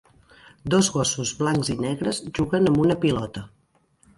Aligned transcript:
Dos 0.73 0.87
gossos 0.95 1.33
blancs 1.41 1.69
i 1.75 1.75
negres 1.85 2.23
juguen 2.39 2.71
amb 2.73 2.83
un 2.87 2.99
pilota. 3.05 3.45